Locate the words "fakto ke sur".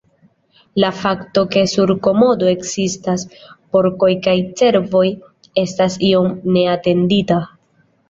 1.01-1.93